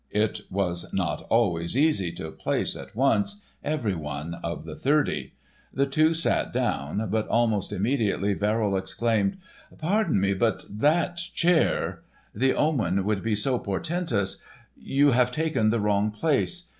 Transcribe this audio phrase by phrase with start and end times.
[0.09, 5.35] It was not always easy to "place" at once every one of the thirty.
[5.71, 9.37] The two sat down, but almost immediately Verrill exclaimed:
[9.77, 12.01] "Pardon me, but—that chair.
[12.33, 14.37] The omen would be so portentous!
[14.75, 16.63] You have taken the wrong place.